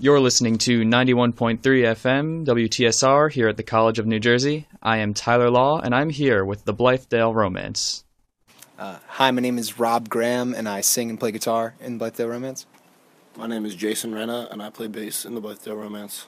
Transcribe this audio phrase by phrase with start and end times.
[0.00, 4.66] You're listening to 91.3 FM WTSR here at the College of New Jersey.
[4.82, 8.02] I am Tyler Law, and I'm here with the Blythedale Romance.
[8.76, 12.28] Uh, hi, my name is Rob Graham, and I sing and play guitar in Blythedale
[12.28, 12.66] Romance.
[13.36, 16.26] My name is Jason Renna, and I play bass in the Blythedale Romance.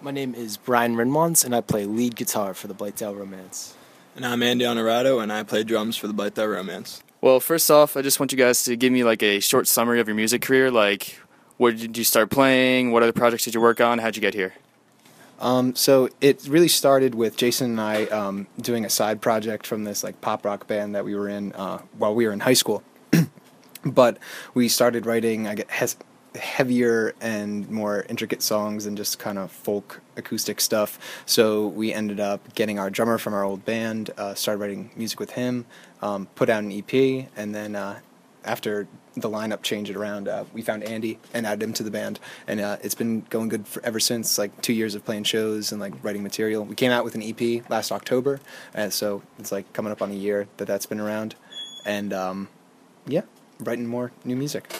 [0.00, 3.74] My name is Brian Renwans, and I play lead guitar for the Blythedale Romance.
[4.14, 7.02] And I'm Andy Honorado, and I play drums for the Blythedale Romance.
[7.20, 9.98] Well, first off, I just want you guys to give me like a short summary
[9.98, 10.70] of your music career.
[10.70, 11.18] Like,
[11.58, 12.92] where did you start playing?
[12.92, 13.98] What other projects did you work on?
[13.98, 14.54] How'd you get here?
[15.40, 19.84] Um, so it really started with Jason and I um, doing a side project from
[19.84, 22.54] this like pop rock band that we were in uh, while we were in high
[22.54, 22.82] school.
[23.84, 24.18] but
[24.54, 25.96] we started writing, I guess,
[26.34, 31.22] heavier and more intricate songs and just kind of folk acoustic stuff.
[31.26, 35.20] So we ended up getting our drummer from our old band, uh, started writing music
[35.20, 35.66] with him,
[36.02, 38.00] um, put out an EP, and then uh,
[38.48, 42.18] after the lineup changed around, uh, we found Andy and added him to the band,
[42.46, 44.38] and uh, it's been going good for ever since.
[44.38, 46.64] Like two years of playing shows and like writing material.
[46.64, 48.40] We came out with an EP last October,
[48.74, 51.34] and so it's like coming up on a year that that's been around,
[51.84, 52.48] and um,
[53.06, 53.22] yeah,
[53.60, 54.72] writing more new music.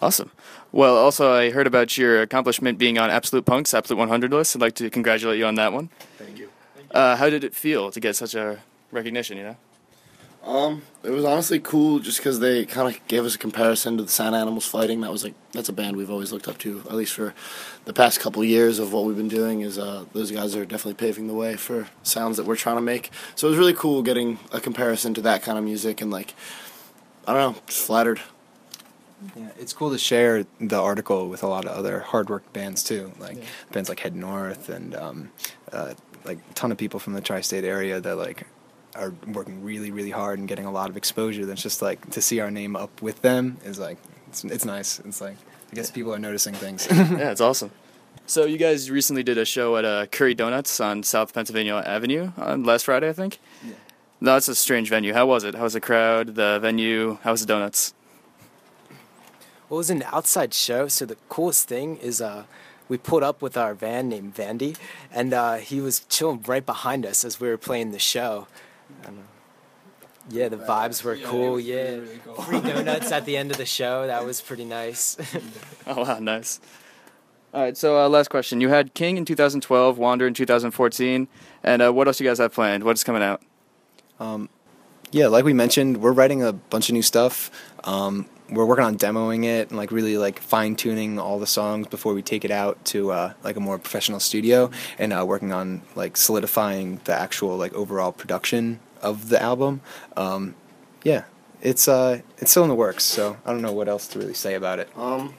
[0.00, 0.32] Awesome.
[0.72, 4.56] Well, also, I heard about your accomplishment being on Absolute Punk's Absolute 100 list.
[4.56, 5.90] I'd like to congratulate you on that one.
[6.18, 6.50] Thank you.
[6.90, 8.58] Uh, how did it feel to get such a
[8.90, 9.56] recognition, you know?
[10.44, 14.02] Um, it was honestly cool just because they kind of gave us a comparison to
[14.02, 15.00] the Sound Animals Fighting.
[15.02, 17.32] That was like that's a band we've always looked up to, at least for
[17.84, 19.60] the past couple of years of what we've been doing.
[19.60, 22.82] Is uh, those guys are definitely paving the way for sounds that we're trying to
[22.82, 23.10] make.
[23.36, 26.34] So it was really cool getting a comparison to that kind of music and like
[27.26, 28.20] I don't know, just flattered.
[29.36, 32.82] Yeah, it's cool to share the article with a lot of other hard work bands
[32.82, 33.44] too, like yeah.
[33.70, 35.30] bands like Head North and um,
[35.72, 38.44] uh, like a ton of people from the tri-state area that like
[38.94, 41.46] are working really really hard and getting a lot of exposure.
[41.46, 43.98] That's just like to see our name up with them is like
[44.28, 45.00] it's, it's nice.
[45.00, 45.36] It's like
[45.70, 46.86] I guess people are noticing things.
[46.90, 47.70] yeah, it's awesome.
[48.26, 52.32] So you guys recently did a show at uh, Curry Donuts on South Pennsylvania Avenue
[52.36, 53.38] on last Friday, I think.
[53.64, 53.74] Yeah.
[54.20, 55.12] No, it's a strange venue.
[55.12, 55.56] How was it?
[55.56, 56.36] How was the crowd?
[56.36, 57.18] The venue?
[57.22, 57.92] How was the donuts?
[59.68, 62.44] Well, it was an outside show, so the coolest thing is uh,
[62.88, 64.76] we pulled up with our van named Vandy,
[65.10, 68.46] and uh, he was chilling right behind us as we were playing the show.
[70.30, 71.58] Yeah, the vibes were cool.
[71.58, 72.34] Yeah, really cool.
[72.34, 74.06] free donuts at the end of the show.
[74.06, 75.16] That was pretty nice.
[75.86, 76.60] oh wow, nice.
[77.54, 78.60] All right, so uh, last question.
[78.62, 81.28] You had King in 2012, Wander in 2014,
[81.62, 82.82] and uh, what else you guys have planned?
[82.82, 83.42] What's coming out?
[84.18, 84.48] Um,
[85.10, 87.50] yeah, like we mentioned, we're writing a bunch of new stuff.
[87.84, 91.86] Um, we're working on demoing it and like really like fine tuning all the songs
[91.86, 95.52] before we take it out to uh, like a more professional studio and uh, working
[95.52, 99.80] on like solidifying the actual like overall production of the album.
[100.16, 100.54] Um,
[101.02, 101.24] yeah,
[101.60, 104.34] it's uh, it's still in the works, so I don't know what else to really
[104.34, 104.88] say about it.
[104.96, 105.34] Um,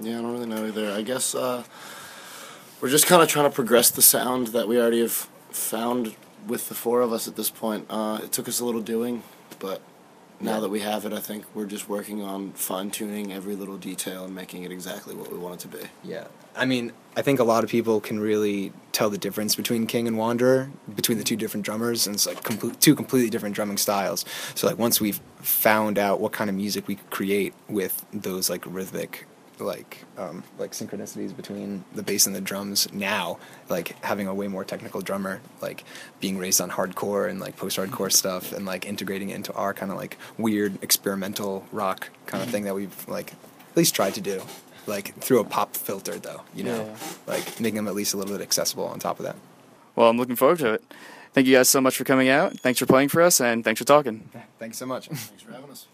[0.00, 0.90] yeah, I don't really know either.
[0.90, 1.64] I guess uh,
[2.80, 6.16] we're just kind of trying to progress the sound that we already have found
[6.46, 7.86] with the four of us at this point.
[7.88, 9.22] Uh, it took us a little doing,
[9.58, 9.80] but
[10.42, 10.60] now yeah.
[10.60, 14.24] that we have it, I think we're just working on fine tuning every little detail
[14.24, 15.84] and making it exactly what we want it to be.
[16.02, 16.26] Yeah.
[16.54, 20.06] I mean, I think a lot of people can really tell the difference between King
[20.06, 23.78] and Wanderer, between the two different drummers, and it's like complete, two completely different drumming
[23.78, 24.24] styles.
[24.54, 28.50] So like once we've found out what kind of music we could create with those
[28.50, 29.26] like rhythmic
[29.62, 34.48] like um, like synchronicities between the bass and the drums now like having a way
[34.48, 35.84] more technical drummer like
[36.20, 39.72] being raised on hardcore and like post hardcore stuff and like integrating it into our
[39.74, 44.14] kind of like weird experimental rock kind of thing that we've like at least tried
[44.14, 44.42] to do
[44.86, 46.84] like through a pop filter though you know?
[46.84, 46.96] Yeah.
[47.26, 49.36] like making them at least a little bit accessible on top of that.
[49.96, 50.84] Well i'm looking forward to it.
[51.32, 52.60] Thank you guys so much for coming out.
[52.60, 54.28] Thanks for playing for us and thanks for talking.
[54.58, 55.08] Thanks so much.
[55.08, 55.86] Thanks for having us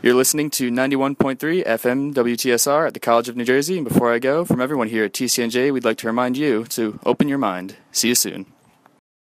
[0.00, 3.78] you're listening to 91.3 FM WTSR at the College of New Jersey.
[3.78, 6.98] And before I go, from everyone here at TCNJ, we'd like to remind you to
[7.04, 7.76] open your mind.
[7.92, 8.46] See you soon.